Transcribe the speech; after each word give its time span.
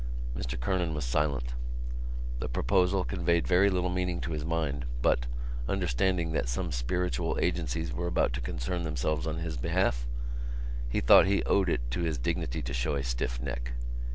Mr 0.35 0.59
Kernan 0.59 0.95
was 0.95 1.05
silent. 1.05 1.53
The 2.39 2.49
proposal 2.49 3.03
conveyed 3.03 3.47
very 3.47 3.69
little 3.69 3.91
meaning 3.91 4.19
to 4.21 4.31
his 4.31 4.43
mind 4.43 4.85
but, 5.03 5.27
understanding 5.69 6.31
that 6.31 6.49
some 6.49 6.71
spiritual 6.71 7.37
agencies 7.39 7.93
were 7.93 8.07
about 8.07 8.33
to 8.33 8.41
concern 8.41 8.81
themselves 8.81 9.27
on 9.27 9.37
his 9.37 9.57
behalf, 9.57 10.07
he 10.89 11.01
thought 11.01 11.27
he 11.27 11.43
owed 11.43 11.69
it 11.69 11.81
to 11.91 12.01
his 12.01 12.17
dignity 12.17 12.63
to 12.63 12.73
show 12.73 12.95
a 12.95 13.03
stiff 13.03 13.39
neck. 13.39 13.73